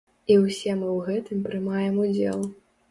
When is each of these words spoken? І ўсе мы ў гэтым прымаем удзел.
І 0.35 0.37
ўсе 0.45 0.71
мы 0.79 0.87
ў 0.97 1.03
гэтым 1.11 1.47
прымаем 1.51 2.05
удзел. 2.07 2.49